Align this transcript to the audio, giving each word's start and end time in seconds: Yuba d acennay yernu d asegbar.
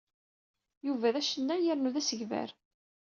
Yuba 0.87 1.13
d 1.13 1.15
acennay 1.21 1.61
yernu 1.65 1.89
d 1.95 1.97
asegbar. 2.01 2.49